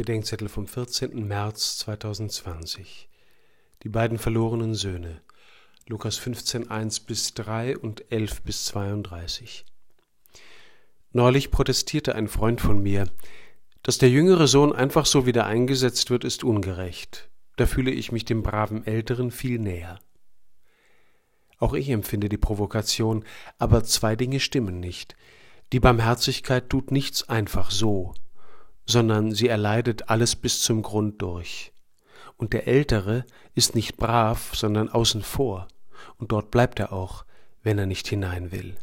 Bedenkzettel 0.00 0.48
vom 0.48 0.66
14. 0.66 1.28
März 1.28 1.76
2020. 1.80 3.10
Die 3.82 3.90
beiden 3.90 4.16
verlorenen 4.16 4.74
Söhne. 4.74 5.20
Lukas 5.86 6.16
15, 6.16 6.70
1 6.70 7.00
bis 7.00 7.34
3 7.34 7.76
und 7.76 8.10
11 8.10 8.40
bis 8.40 8.64
32. 8.64 9.66
Neulich 11.12 11.50
protestierte 11.50 12.14
ein 12.14 12.28
Freund 12.28 12.62
von 12.62 12.82
mir, 12.82 13.10
dass 13.82 13.98
der 13.98 14.08
jüngere 14.08 14.46
Sohn 14.46 14.72
einfach 14.72 15.04
so 15.04 15.26
wieder 15.26 15.44
eingesetzt 15.44 16.08
wird, 16.08 16.24
ist 16.24 16.44
ungerecht. 16.44 17.28
Da 17.56 17.66
fühle 17.66 17.90
ich 17.90 18.10
mich 18.10 18.24
dem 18.24 18.42
braven 18.42 18.86
Älteren 18.86 19.30
viel 19.30 19.58
näher. 19.58 19.98
Auch 21.58 21.74
ich 21.74 21.90
empfinde 21.90 22.30
die 22.30 22.38
Provokation, 22.38 23.22
aber 23.58 23.84
zwei 23.84 24.16
Dinge 24.16 24.40
stimmen 24.40 24.80
nicht. 24.80 25.14
Die 25.74 25.80
Barmherzigkeit 25.80 26.70
tut 26.70 26.90
nichts 26.90 27.28
einfach 27.28 27.70
so, 27.70 28.14
sondern 28.90 29.32
sie 29.32 29.48
erleidet 29.48 30.10
alles 30.10 30.36
bis 30.36 30.60
zum 30.62 30.82
Grund 30.82 31.22
durch. 31.22 31.72
Und 32.36 32.52
der 32.52 32.66
Ältere 32.66 33.24
ist 33.54 33.74
nicht 33.74 33.96
brav, 33.96 34.52
sondern 34.54 34.88
außen 34.88 35.22
vor, 35.22 35.68
und 36.16 36.32
dort 36.32 36.50
bleibt 36.50 36.80
er 36.80 36.92
auch, 36.92 37.24
wenn 37.62 37.78
er 37.78 37.86
nicht 37.86 38.08
hinein 38.08 38.52
will. 38.52 38.76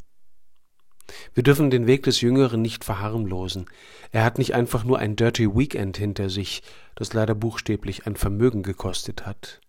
Wir 1.34 1.44
dürfen 1.44 1.70
den 1.70 1.88
Weg 1.88 2.04
des 2.04 2.22
Jüngeren 2.22 2.62
nicht 2.62 2.84
verharmlosen. 2.84 3.66
Er 4.12 4.24
hat 4.24 4.38
nicht 4.38 4.54
einfach 4.54 4.84
nur 4.84 5.00
ein 5.00 5.16
Dirty 5.16 5.56
Weekend 5.56 5.98
hinter 5.98 6.30
sich, 6.30 6.64
das 6.96 7.14
leider 7.14 7.34
buchstäblich 7.34 8.06
ein 8.06 8.16
Vermögen 8.16 8.64
gekostet 8.64 9.26
hat. 9.26 9.62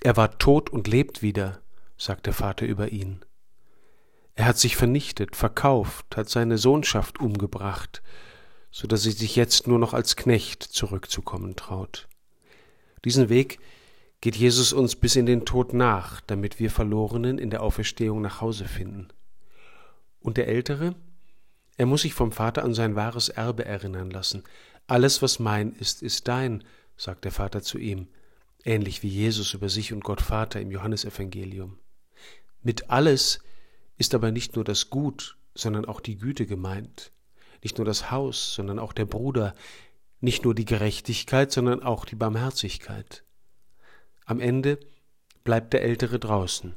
Er 0.00 0.16
war 0.16 0.38
tot 0.38 0.70
und 0.70 0.88
lebt 0.88 1.22
wieder, 1.22 1.60
sagt 1.98 2.26
der 2.26 2.32
Vater 2.32 2.66
über 2.66 2.90
ihn. 2.90 3.24
Er 4.34 4.46
hat 4.46 4.58
sich 4.58 4.76
vernichtet, 4.76 5.36
verkauft, 5.36 6.16
hat 6.16 6.28
seine 6.28 6.56
Sohnschaft 6.56 7.20
umgebracht, 7.20 8.02
so 8.72 8.88
dass 8.88 9.02
sie 9.02 9.12
sich 9.12 9.36
jetzt 9.36 9.68
nur 9.68 9.78
noch 9.78 9.92
als 9.92 10.16
Knecht 10.16 10.62
zurückzukommen 10.62 11.54
traut. 11.54 12.08
Diesen 13.04 13.28
Weg 13.28 13.60
geht 14.22 14.34
Jesus 14.34 14.72
uns 14.72 14.96
bis 14.96 15.14
in 15.14 15.26
den 15.26 15.44
Tod 15.44 15.74
nach, 15.74 16.22
damit 16.22 16.58
wir 16.58 16.70
Verlorenen 16.70 17.38
in 17.38 17.50
der 17.50 17.62
Auferstehung 17.62 18.22
nach 18.22 18.40
Hause 18.40 18.64
finden. 18.64 19.08
Und 20.20 20.38
der 20.38 20.48
Ältere? 20.48 20.94
Er 21.76 21.86
muss 21.86 22.02
sich 22.02 22.14
vom 22.14 22.32
Vater 22.32 22.64
an 22.64 22.74
sein 22.74 22.96
wahres 22.96 23.28
Erbe 23.28 23.64
erinnern 23.64 24.10
lassen. 24.10 24.42
Alles, 24.86 25.20
was 25.20 25.38
mein 25.38 25.72
ist, 25.74 26.02
ist 26.02 26.28
dein, 26.28 26.64
sagt 26.96 27.24
der 27.24 27.32
Vater 27.32 27.62
zu 27.62 27.78
ihm, 27.78 28.08
ähnlich 28.64 29.02
wie 29.02 29.08
Jesus 29.08 29.52
über 29.54 29.68
sich 29.68 29.92
und 29.92 30.04
Gott 30.04 30.22
Vater 30.22 30.60
im 30.60 30.70
Johannesevangelium. 30.70 31.78
Mit 32.62 32.90
alles 32.90 33.40
ist 33.98 34.14
aber 34.14 34.30
nicht 34.30 34.54
nur 34.54 34.64
das 34.64 34.88
Gut, 34.88 35.36
sondern 35.54 35.84
auch 35.84 36.00
die 36.00 36.16
Güte 36.16 36.46
gemeint 36.46 37.12
nicht 37.62 37.78
nur 37.78 37.84
das 37.84 38.10
Haus, 38.10 38.54
sondern 38.54 38.78
auch 38.78 38.92
der 38.92 39.06
Bruder, 39.06 39.54
nicht 40.20 40.44
nur 40.44 40.54
die 40.54 40.64
Gerechtigkeit, 40.64 41.50
sondern 41.50 41.82
auch 41.82 42.04
die 42.04 42.16
Barmherzigkeit. 42.16 43.24
Am 44.24 44.40
Ende 44.40 44.78
bleibt 45.44 45.72
der 45.72 45.82
Ältere 45.82 46.18
draußen. 46.18 46.74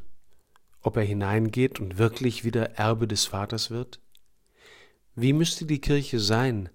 Ob 0.82 0.98
er 0.98 1.04
hineingeht 1.04 1.80
und 1.80 1.98
wirklich 1.98 2.44
wieder 2.44 2.72
Erbe 2.72 3.08
des 3.08 3.26
Vaters 3.26 3.72
wird? 3.72 4.00
Wie 5.16 5.34
müsste 5.34 5.66
die 5.66 5.80
Kirche 5.80 6.20
sein, 6.20 6.70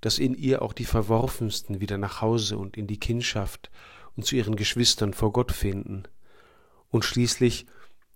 dass 0.00 0.18
in 0.18 0.34
ihr 0.34 0.62
auch 0.62 0.72
die 0.72 0.84
Verworfensten 0.84 1.80
wieder 1.80 1.98
nach 1.98 2.20
Hause 2.20 2.58
und 2.58 2.76
in 2.76 2.86
die 2.86 2.98
Kindschaft 2.98 3.70
und 4.16 4.24
zu 4.24 4.36
ihren 4.36 4.56
Geschwistern 4.56 5.14
vor 5.14 5.32
Gott 5.32 5.52
finden? 5.52 6.04
Und 6.90 7.04
schließlich, 7.04 7.66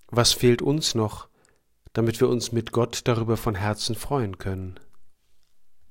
was 0.08 0.32
fehlt 0.32 0.62
uns 0.62 0.94
noch, 0.94 1.28
damit 1.92 2.20
wir 2.20 2.28
uns 2.28 2.52
mit 2.52 2.72
Gott 2.72 3.02
darüber 3.04 3.36
von 3.36 3.54
Herzen 3.54 3.94
freuen 3.94 4.38
können? 4.38 4.78